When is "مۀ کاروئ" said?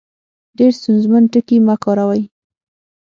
1.65-2.21